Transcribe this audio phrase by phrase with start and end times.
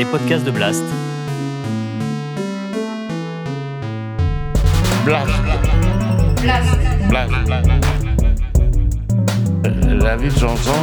[0.00, 0.82] les podcasts de Blast.
[5.04, 5.30] Blast.
[6.40, 6.68] Blast.
[7.10, 7.32] Blast.
[10.02, 10.82] La vie de Jean-Jean.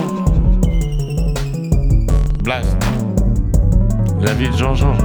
[2.44, 2.78] Blast.
[4.22, 4.96] La vie de Jean-Jean.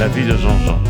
[0.00, 0.80] La vie de Jean-Jean.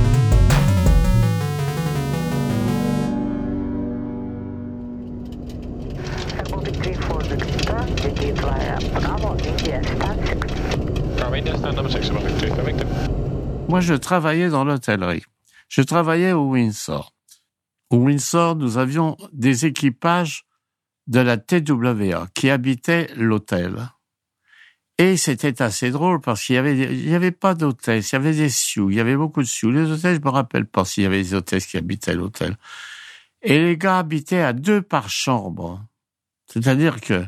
[13.68, 15.24] Moi, je travaillais dans l'hôtellerie.
[15.68, 17.12] Je travaillais au Windsor.
[17.90, 20.44] Au Windsor, nous avions des équipages
[21.06, 23.88] de la TWA qui habitaient l'hôtel.
[24.98, 28.90] Et c'était assez drôle parce qu'il y avait, pas d'hôtesse, il y avait des sioux,
[28.90, 29.72] il y avait beaucoup de sioux.
[29.72, 32.56] Les hôtesses, je me rappelle pas s'il y avait des hôtesses qui habitaient l'hôtel.
[33.42, 35.84] Et les gars habitaient à deux par chambre.
[36.46, 37.24] C'est-à-dire que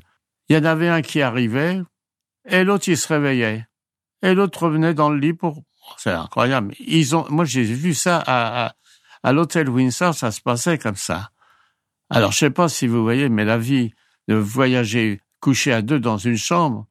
[0.48, 1.82] il y en avait un qui arrivait
[2.48, 3.66] et l'autre il se réveillait
[4.26, 5.62] et l'autre revenait dans le lit pour.
[5.98, 6.74] C'est incroyable.
[6.80, 8.74] Ils ont, moi j'ai vu ça à,
[9.22, 11.30] à, l'hôtel Windsor, ça se passait comme ça.
[12.10, 13.92] Alors je sais pas si vous voyez, mais la vie
[14.26, 16.88] de voyager coucher à deux dans une chambre,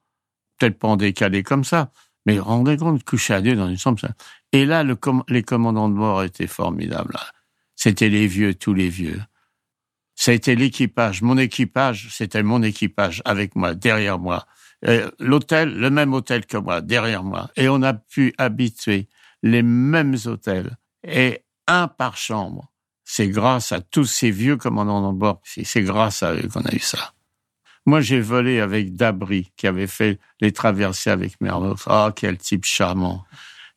[0.58, 1.92] peut-être pas en décalé comme ça,
[2.26, 4.00] mais rendez compte coucher à deux dans une chambre.
[4.00, 4.12] Ça.
[4.54, 7.18] Et là, le les commandants de bord étaient formidables.
[7.76, 9.22] C'était les vieux, tous les vieux.
[10.16, 14.46] C'était l'équipage, mon équipage, c'était mon équipage avec moi, derrière moi.
[15.20, 17.50] L'hôtel, le même hôtel que moi, derrière moi.
[17.56, 19.08] Et on a pu habituer
[19.42, 22.72] les mêmes hôtels et un par chambre.
[23.04, 26.74] C'est grâce à tous ces vieux commandants de bord, c'est grâce à eux qu'on a
[26.74, 27.14] eu ça.
[27.86, 31.84] Moi, j'ai volé avec Dabry, qui avait fait les traversées avec Mermoz.
[31.86, 33.24] Ah, quel type charmant.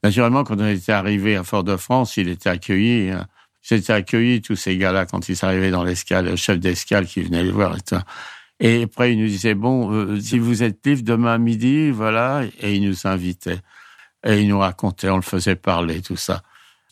[0.03, 3.11] Naturellement, quand on était arrivé à Fort-de-France, il était accueilli.
[3.11, 3.27] Hein.
[3.61, 7.43] J'étais accueilli, tous ces gars-là, quand ils arrivaient dans l'escale, le chef d'escale qui venait
[7.43, 7.97] les voir et tout.
[8.61, 12.75] Et après, il nous disait, bon, euh, si vous êtes libre demain midi, voilà, et
[12.75, 13.61] il nous invitait.
[14.27, 16.43] Et il nous racontait, on le faisait parler, tout ça.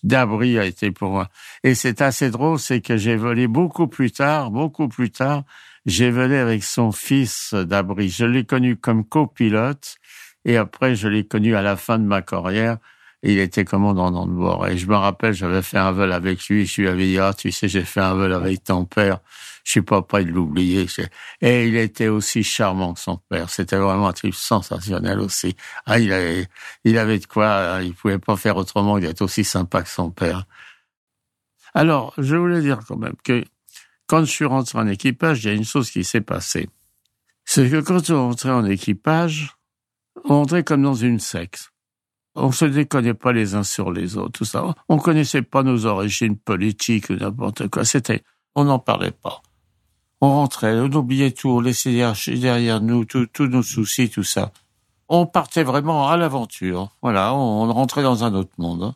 [0.05, 1.28] Dabry a été pour moi.
[1.65, 5.43] Et c'est assez drôle, c'est que j'ai volé beaucoup plus tard, beaucoup plus tard,
[5.87, 8.09] j'ai volé avec son fils Dabry.
[8.10, 9.97] Je l'ai connu comme copilote,
[10.44, 12.78] et après, je l'ai connu à la fin de ma carrière,
[13.25, 14.69] il était commandant de bord.
[14.69, 17.34] Et je me rappelle, j'avais fait un vol avec lui, je lui avais dit, ah,
[17.37, 19.19] tu sais, j'ai fait un vol avec ton père
[19.66, 20.87] je suis pas prêt de l'oublier.
[21.41, 23.50] Et il était aussi charmant que son père.
[23.50, 25.56] C'était vraiment un type sensationnel aussi.
[25.87, 26.47] Ah, il avait,
[26.84, 30.47] il avait de quoi, il pouvait pas faire autrement d'être aussi sympa que son père.
[31.75, 33.44] Alors, je voulais dire quand même que
[34.06, 36.69] quand je suis rentré en équipage, il y a une chose qui s'est passée.
[37.44, 39.56] C'est que quand on rentrait en équipage,
[40.26, 41.72] on rentrait comme dans une secte.
[42.37, 44.76] On se déconnait pas les uns sur les autres, tout ça.
[44.88, 47.84] On connaissait pas nos origines politiques ou n'importe quoi.
[47.84, 48.22] C'était,
[48.55, 49.43] on n'en parlait pas
[50.21, 52.03] on rentrait, on oubliait tout, on laissait
[52.37, 54.53] derrière nous tous nos soucis, tout ça.
[55.09, 56.91] On partait vraiment à l'aventure.
[57.03, 58.94] Voilà, on, rentrait dans un autre monde.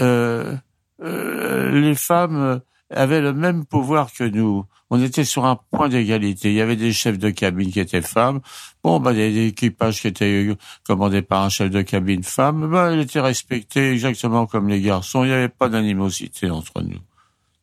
[0.00, 0.56] Euh,
[1.02, 4.64] euh, les femmes avaient le même pouvoir que nous.
[4.90, 6.50] On était sur un point d'égalité.
[6.50, 8.40] Il y avait des chefs de cabine qui étaient femmes.
[8.82, 12.70] Bon, bah, des équipages qui étaient commandés par un chef de cabine femme.
[12.70, 15.24] Bah, il était respecté exactement comme les garçons.
[15.24, 17.00] Il n'y avait pas d'animosité entre nous.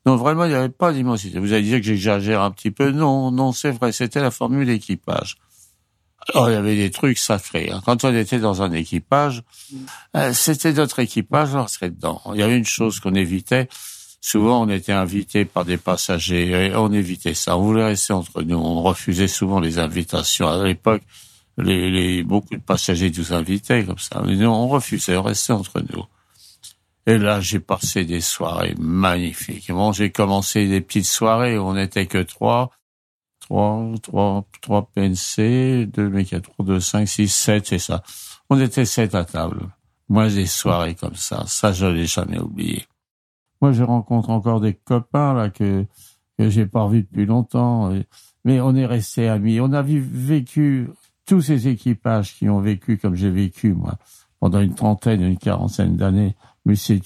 [0.06, 1.40] Non, vraiment, il n'y avait pas d'immensité.
[1.40, 2.92] Vous avez dit que j'exagère un petit peu.
[2.92, 5.38] Non, non, c'est vrai, c'était la formule d'équipage.
[6.30, 7.70] Alors, il y avait des trucs sacrés.
[7.72, 7.82] Hein.
[7.86, 9.44] Quand on était dans un équipage,
[10.16, 12.22] euh, c'était notre équipage, on serait dedans.
[12.34, 13.68] Il y avait une chose qu'on évitait.
[14.22, 17.58] Souvent, on était invité par des passagers et on évitait ça.
[17.58, 18.58] On voulait rester entre nous.
[18.58, 20.48] On refusait souvent les invitations.
[20.48, 21.02] À l'époque,
[21.58, 24.22] les, les, beaucoup de passagers nous invitaient comme ça.
[24.26, 26.06] Mais non, on refusait, on restait entre nous.
[27.08, 29.72] Et là, j'ai passé des soirées magnifiques.
[29.72, 32.72] Bon, j'ai commencé des petites soirées on n'était que trois.
[33.40, 38.04] Trois, trois, trois PNC, deux mécatros, deux, cinq, six, sept, c'est ça.
[38.50, 39.70] On était sept à table.
[40.10, 42.86] Moi, des soirées comme ça, ça, je l'ai jamais oublié.
[43.62, 45.86] Moi, je rencontre encore des copains, là, que,
[46.38, 47.92] que j'ai pas revus depuis longtemps.
[48.46, 49.60] Mais on est restés amis.
[49.60, 50.90] On a vécu
[51.26, 53.98] tous ces équipages qui ont vécu comme j'ai vécu, moi,
[54.40, 56.36] pendant une trentaine, une quarantaine d'années.
[56.66, 57.00] Mais c'est,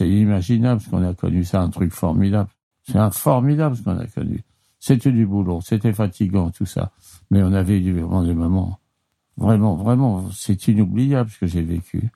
[0.00, 1.44] inimaginable ce qu'on a connu.
[1.44, 2.48] C'est un truc formidable.
[2.82, 4.42] C'est un formidable ce qu'on a connu.
[4.78, 6.92] C'était du boulot, c'était fatigant, tout ça.
[7.30, 8.78] Mais on avait vraiment des moments.
[9.36, 12.10] Vraiment, vraiment, c'est inoubliable ce que j'ai vécu.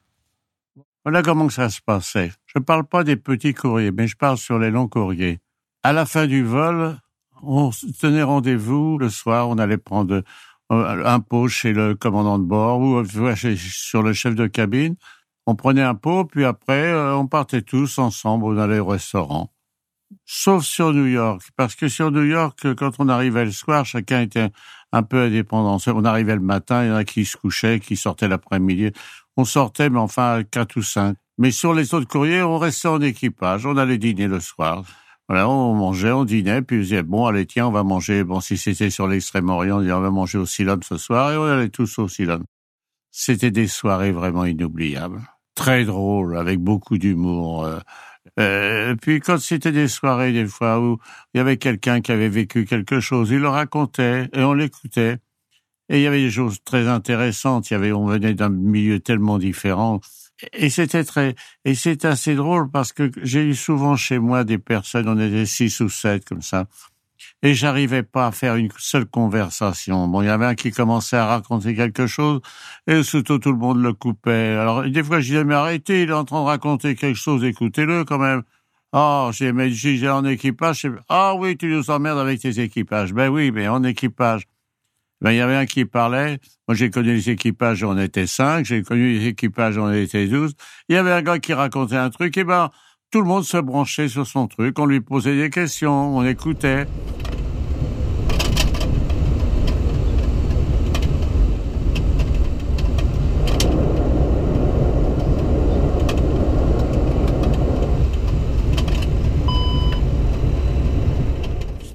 [1.04, 2.32] Voilà comment ça se passait.
[2.46, 5.40] Je parle pas des petits courriers, mais je parle sur les longs courriers.
[5.82, 6.98] À la fin du vol,
[7.42, 10.22] on tenait rendez-vous le soir, on allait prendre
[10.70, 14.96] euh, un pot chez le commandant de bord ou sur le chef de cabine
[15.48, 19.50] on prenait un pot, puis après, euh, on partait tous ensemble, on allait au restaurant.
[20.26, 24.20] Sauf sur New York, parce que sur New York, quand on arrivait le soir, chacun
[24.20, 24.50] était
[24.92, 25.78] un peu indépendant.
[25.86, 28.92] On arrivait le matin, il y en a qui se couchaient, qui sortaient l'après-midi.
[29.38, 31.16] On sortait, mais enfin quatre ou cinq.
[31.38, 33.64] Mais sur les autres courriers, on restait en équipage.
[33.64, 34.84] On allait dîner le soir.
[35.30, 38.22] Voilà, on mangeait, on dînait, puis on disait, bon, allez, tiens, on va manger.
[38.22, 41.38] Bon, si c'était sur l'extrême-orient, on disait, on va manger au Ceylon ce soir, et
[41.38, 42.44] on allait tous au Ceylon.
[43.10, 45.22] C'était des soirées vraiment inoubliables.
[45.58, 47.64] Très drôles, avec beaucoup d'humour.
[47.64, 47.78] Euh,
[48.38, 50.98] euh, puis quand c'était des soirées, des fois, où
[51.34, 55.18] il y avait quelqu'un qui avait vécu quelque chose, il le racontait, et on l'écoutait.
[55.88, 57.70] Et il y avait des choses très intéressantes.
[57.70, 60.00] Il y avait, on venait d'un milieu tellement différent.
[60.52, 61.34] Et c'était très,
[61.64, 65.44] et c'est assez drôle parce que j'ai eu souvent chez moi des personnes, on était
[65.46, 66.66] six ou sept comme ça,
[67.42, 70.08] et j'arrivais pas à faire une seule conversation.
[70.08, 72.40] Bon, il y avait un qui commençait à raconter quelque chose,
[72.86, 74.56] et surtout tout le monde le coupait.
[74.56, 77.44] Alors, des fois, je disais, mais arrêtez, il est en train de raconter quelque chose,
[77.44, 78.42] écoutez-le quand même.
[78.92, 80.86] Oh, j'ai, mais j'ai en équipage.
[81.10, 83.12] Ah oui, tu nous emmerdes avec tes équipages.
[83.12, 84.44] Ben oui, mais en équipage.
[85.20, 86.38] Ben, il y avait un qui parlait.
[86.66, 88.64] Moi, j'ai connu les équipages, on était cinq.
[88.64, 90.54] J'ai connu les équipages, on était douze.
[90.88, 92.36] Il y avait un gars qui racontait un truc.
[92.38, 92.70] Et ben,
[93.10, 94.78] tout le monde se branchait sur son truc.
[94.78, 96.86] On lui posait des questions, on écoutait.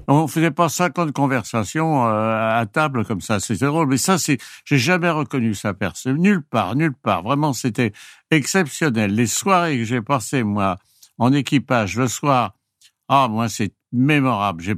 [0.08, 3.88] On faisait pas 50 conversations euh, à table comme ça, c'était drôle.
[3.88, 7.24] Mais ça, c'est, j'ai jamais reconnu ça personne, nulle part, nulle part.
[7.24, 7.94] Vraiment, c'était
[8.30, 9.16] exceptionnel.
[9.16, 10.78] Les soirées que j'ai passées moi
[11.18, 12.56] en équipage le soir,
[13.08, 14.64] ah moi c'est mémorable.
[14.64, 14.76] J'ai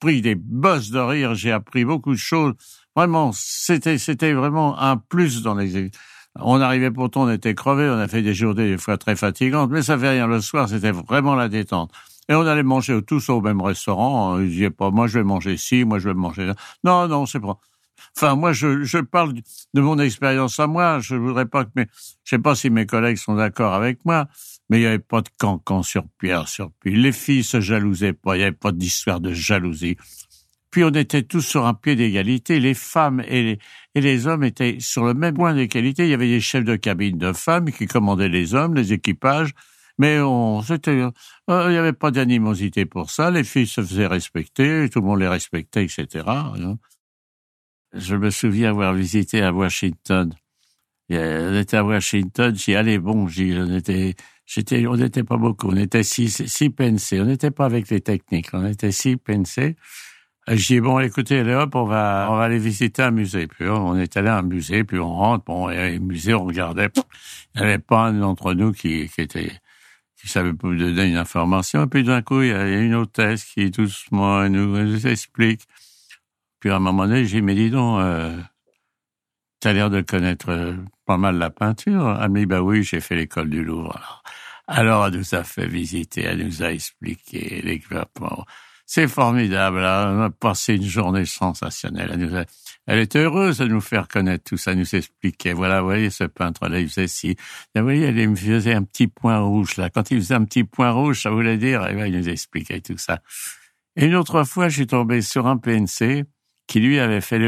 [0.00, 2.54] pris des bosses de rire, j'ai appris beaucoup de choses.
[2.94, 5.90] Vraiment, c'était c'était vraiment un plus dans les.
[6.38, 9.70] On arrivait pourtant, on était crevés, on a fait des journées des fois très fatigantes,
[9.70, 10.26] mais ça fait rien.
[10.26, 11.90] Le soir, c'était vraiment la détente.
[12.28, 14.38] Et on allait manger tous au même restaurant.
[14.38, 16.54] Je disais pas, moi je vais manger ici, moi je vais manger là.
[16.84, 17.58] Non, non, c'est pas.
[18.16, 20.98] Enfin, moi, je, je parle de mon expérience à moi.
[21.00, 21.86] Je voudrais pas que mes,
[22.24, 24.28] je sais pas si mes collègues sont d'accord avec moi,
[24.68, 28.12] mais il y avait pas de cancan sur Pierre, sur puis Les filles se jalousaient
[28.12, 28.36] pas.
[28.36, 29.96] Il y avait pas d'histoire de jalousie.
[30.70, 32.58] Puis on était tous sur un pied d'égalité.
[32.58, 33.58] Les femmes et
[33.94, 36.04] les, hommes étaient sur le même point d'égalité.
[36.04, 39.52] Il y avait des chefs de cabine de femmes qui commandaient les hommes, les équipages.
[39.98, 41.10] Mais on, c'était, euh,
[41.50, 43.30] il n'y avait pas d'animosité pour ça.
[43.30, 46.24] Les filles se faisaient respecter, tout le monde les respectait, etc.
[47.92, 50.32] Je me souviens avoir visité à Washington.
[51.10, 56.02] On était à Washington, j'y allais bon, on j'étais, on n'était pas beaucoup, on était
[56.02, 59.76] six, six PNC, on n'était pas avec les techniques, on était six PNC.
[60.48, 63.46] J'ai dit, bon, écoutez, allez, hop, on va, on va aller visiter un musée.
[63.46, 66.44] Puis on est allé à un musée, puis on rentre, bon, et le musée, on
[66.44, 66.88] regardait,
[67.54, 69.52] il n'y avait pas un d'entre nous qui, qui était,
[70.20, 71.86] qui savait pas donner une information.
[71.86, 75.62] Puis d'un coup, il y a une hôtesse qui doucement nous explique.
[76.62, 78.40] Puis à un moment donné, j'ai dit, mais dis donc, euh,
[79.60, 80.76] tu as l'air de connaître euh,
[81.06, 82.16] pas mal la peinture.
[82.22, 84.22] Elle me dit, bah oui, j'ai fait l'école du Louvre.
[84.68, 85.06] Alors.
[85.06, 88.46] elle nous a fait visiter, elle nous a expliqué l'équipement.
[88.86, 92.10] C'est formidable, on a passé une journée sensationnelle.
[92.12, 92.44] Elle nous
[92.86, 95.54] elle était heureuse de nous faire connaître tout ça, nous expliquait.
[95.54, 97.34] Voilà, vous voyez, ce peintre-là, il faisait ci.
[97.74, 99.90] Vous voyez, elle me faisait un petit point rouge, là.
[99.90, 102.80] Quand il faisait un petit point rouge, ça voulait dire, et bien, il nous expliquait
[102.80, 103.20] tout ça.
[103.96, 106.24] Et une autre fois, je suis tombé sur un PNC
[106.66, 107.38] qui, lui, avait fait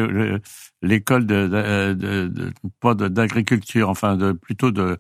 [0.83, 4.99] l'école de, de, de, pas d'agriculture, enfin, de, plutôt de,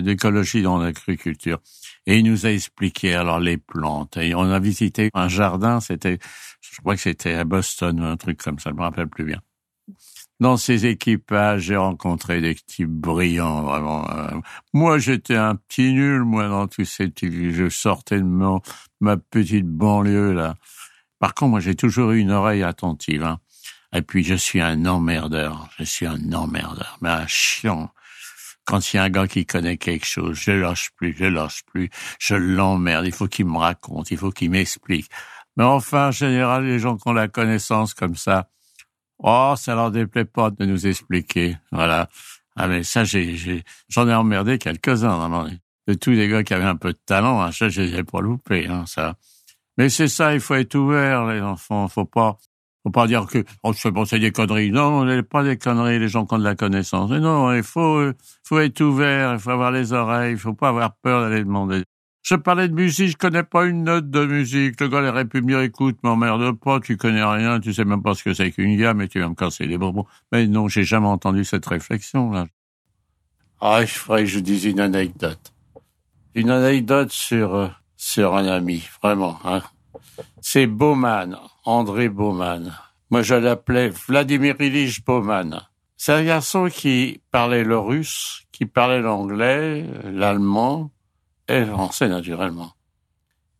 [0.00, 1.60] d'écologie dans l'agriculture.
[2.06, 4.16] Et il nous a expliqué alors les plantes.
[4.16, 6.18] Et on a visité un jardin, c'était,
[6.60, 9.40] je crois que c'était à Boston, un truc comme ça, je me rappelle plus bien.
[10.40, 14.08] Dans ces équipages, j'ai rencontré des types brillants, vraiment.
[14.08, 14.40] Euh.
[14.72, 17.32] Moi, j'étais un petit nul, moi, dans tous ces types.
[17.52, 18.60] Je sortais de mon,
[19.00, 20.54] ma petite banlieue, là.
[21.18, 23.24] Par contre, moi, j'ai toujours eu une oreille attentive.
[23.24, 23.38] Hein.
[23.92, 25.68] Et puis, je suis un emmerdeur.
[25.78, 27.90] Je suis un emmerdeur, mais un chiant.
[28.64, 31.62] Quand il y a un gars qui connaît quelque chose, je lâche plus, je lâche
[31.64, 33.06] plus, je l'emmerde.
[33.06, 35.10] Il faut qu'il me raconte, il faut qu'il m'explique.
[35.56, 38.48] Mais enfin, en général, les gens qui ont la connaissance comme ça,
[39.18, 41.56] Oh, ça leur déplaît pas de nous expliquer.
[41.72, 42.08] Voilà.
[42.56, 45.48] Ah, mais ça, j'ai, j'en ai, emmerdé quelques-uns,
[45.86, 48.04] De tous les gars qui avaient un peu de talent, hein, ça, je les ai
[48.04, 49.16] pas loupés, hein, ça.
[49.78, 51.86] Mais c'est ça, il faut être ouvert, les enfants.
[51.86, 52.36] Faut pas,
[52.82, 54.72] faut pas dire que, oh, je fais penser des conneries.
[54.72, 57.08] Non, on n'est pas des conneries, les gens qui ont de la connaissance.
[57.10, 58.10] Mais non, il faut,
[58.42, 61.84] faut être ouvert, il faut avoir les oreilles, il faut pas avoir peur d'aller demander.
[62.22, 64.80] Je parlais de musique, je connais pas une note de musique.
[64.80, 68.02] Le gars aurait pu me dire, écoute, m'emmerde pas, tu connais rien, tu sais même
[68.02, 70.04] pas ce que c'est qu'une gamme et tu vas me casser les bonbons.
[70.32, 72.46] Mais non, j'ai jamais entendu cette réflexion, là.
[73.60, 75.52] Ah, il faudrait que je dise une anecdote.
[76.34, 77.68] Une anecdote sur, euh,
[77.98, 79.38] sur un ami, vraiment.
[79.44, 79.60] Hein.
[80.40, 82.72] C'est Baumann, André Baumann.
[83.10, 85.60] Moi, je l'appelais Vladimir Ilyich Baumann.
[85.96, 90.92] C'est un garçon qui parlait le russe, qui parlait l'anglais, l'allemand
[91.48, 92.72] et le français, naturellement.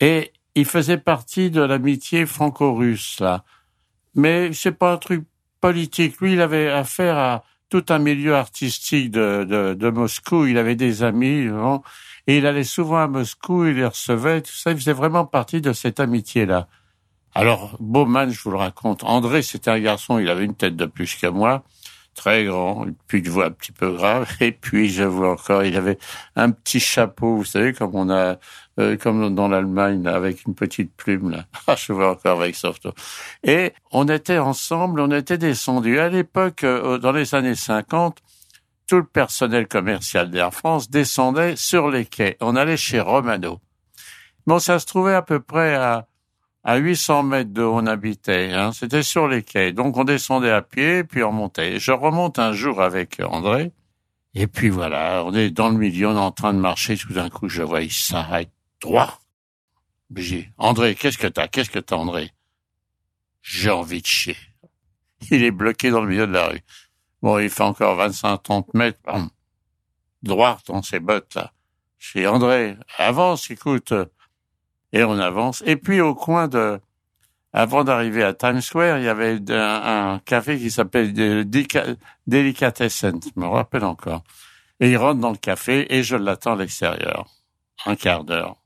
[0.00, 3.44] Et il faisait partie de l'amitié franco-russe, là.
[4.14, 5.24] Mais c'est pas un truc
[5.60, 6.20] politique.
[6.20, 10.46] Lui, il avait affaire à tout un milieu artistique de, de, de Moscou.
[10.46, 11.48] Il avait des amis,
[12.28, 14.70] et il allait souvent à Moscou, il les recevait, tout ça.
[14.70, 16.68] Il faisait vraiment partie de cette amitié-là.
[17.34, 19.02] Alors, Baumann, je vous le raconte.
[19.02, 21.64] André, c'était un garçon, il avait une tête de plus que moi
[22.18, 25.76] très grand, puis une voix un petit peu grave, et puis je vois encore, il
[25.76, 25.98] avait
[26.34, 28.38] un petit chapeau, vous savez, comme on a,
[28.80, 31.44] euh, comme dans l'Allemagne, avec une petite plume là.
[31.68, 32.92] Ah, je vois encore avec Softo.
[33.44, 36.00] Et on était ensemble, on était descendus.
[36.00, 38.18] À l'époque, euh, dans les années 50,
[38.88, 42.36] tout le personnel commercial d'Air France descendait sur les quais.
[42.40, 43.60] On allait chez Romano.
[44.46, 46.08] Bon, ça se trouvait à peu près à
[46.64, 48.52] à 800 mètres de où on habitait.
[48.52, 48.72] Hein.
[48.72, 49.72] C'était sur les quais.
[49.72, 51.78] Donc on descendait à pied, puis on montait.
[51.78, 53.72] Je remonte un jour avec André.
[54.34, 56.96] Et puis voilà, on est dans le milieu, on est en train de marcher.
[56.96, 58.50] Tout d'un coup, je vois, il s'arrête
[58.82, 59.18] droit.
[60.14, 61.48] J'ai André, qu'est-ce que t'as?
[61.48, 62.32] Qu'est-ce que t'as, André?
[63.40, 64.36] J'ai envie de chier.
[65.30, 66.60] Il est bloqué dans le milieu de la rue.
[67.22, 69.00] Bon, il fait encore 25-30 mètres.
[70.22, 71.52] Droit dans ses bottes, là.
[71.98, 73.92] Je André, avance, écoute
[74.92, 75.62] et on avance.
[75.66, 76.80] Et puis au coin de,
[77.52, 81.12] avant d'arriver à Times Square, il y avait un, café qui s'appelle
[82.26, 84.22] Delicatessen, je me rappelle encore.
[84.80, 87.26] Et il rentre dans le café et je l'attends à l'extérieur.
[87.86, 88.56] Un quart d'heure,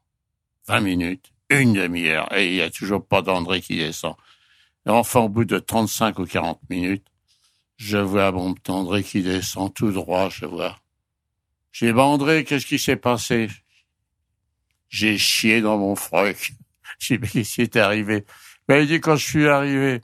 [0.66, 4.14] vingt minutes, une demi-heure, et il n'y a toujours pas d'André qui descend.
[4.86, 7.06] Enfin, au bout de 35 ou 40 minutes,
[7.76, 10.78] je vois mon petit André qui descend tout droit, je vois.
[11.72, 13.48] J'ai bah, André, qu'est-ce qui s'est passé?
[14.92, 16.52] j'ai chié dans mon froc.
[16.98, 18.24] J'ai dit, qu'est-ce qui est arrivé?
[18.68, 20.02] Ben, il dit, quand je suis arrivé,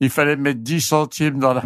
[0.00, 1.64] il fallait mettre 10 centimes dans la,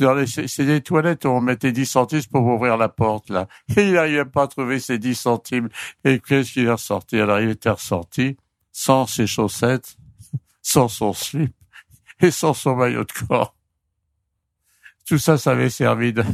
[0.00, 3.46] dans les, c'est des toilettes où on mettait 10 centimes pour ouvrir la porte, là.
[3.76, 5.68] Et il n'arrivait pas à trouver ses 10 centimes.
[6.04, 7.20] Et qu'est-ce qu'il est ressorti?
[7.20, 8.36] Alors, il était ressorti
[8.72, 9.96] sans ses chaussettes,
[10.62, 11.54] sans son slip
[12.20, 13.54] et sans son maillot de corps.
[15.12, 16.24] Tout ça, ça avait servi de,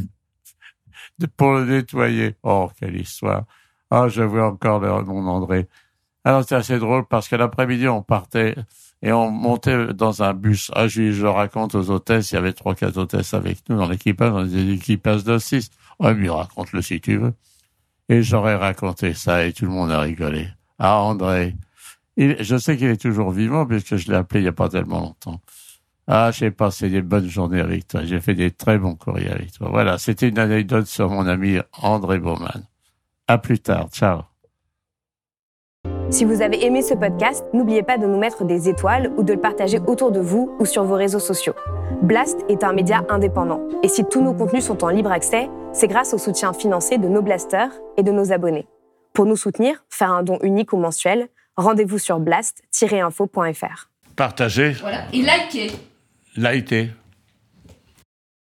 [1.37, 2.37] pour le nettoyer.
[2.45, 3.45] Oh, quelle histoire.
[3.91, 5.67] Ah, je vois encore mon André.
[6.23, 8.55] Alors, c'est assez drôle parce que l'après-midi, on partait
[9.03, 10.71] et on montait dans un bus.
[10.77, 13.89] Ah, je, je raconte aux hôtesses, il y avait trois, quatre hôtesses avec nous dans
[13.89, 15.71] l'équipage, était l'équipage de six.
[15.99, 17.35] Ouais, mais raconte-le si tu veux.
[18.09, 20.47] Et j'aurais raconté ça et tout le monde a rigolé.
[20.79, 21.57] Ah, André.
[22.17, 25.01] je sais qu'il est toujours vivant puisque je l'ai appelé il n'y a pas tellement
[25.01, 25.41] longtemps.
[26.11, 28.01] Ah, j'ai passé des bonnes journées avec toi.
[28.03, 29.69] J'ai fait des très bons courriers avec toi.
[29.71, 32.65] Voilà, c'était une anecdote sur mon ami André Baumann.
[33.27, 33.89] À plus tard.
[33.93, 34.23] Ciao.
[36.09, 39.35] Si vous avez aimé ce podcast, n'oubliez pas de nous mettre des étoiles ou de
[39.35, 41.53] le partager autour de vous ou sur vos réseaux sociaux.
[42.01, 43.61] Blast est un média indépendant.
[43.83, 47.09] Et si tous nos contenus sont en libre accès, c'est grâce au soutien financier de
[47.09, 48.67] nos blasters et de nos abonnés.
[49.13, 53.91] Pour nous soutenir, faire un don unique ou mensuel, rendez-vous sur blast-info.fr.
[54.17, 54.73] Partagez.
[54.81, 55.03] Voilà.
[55.13, 55.73] Et likez.
[56.39, 56.91] Likez.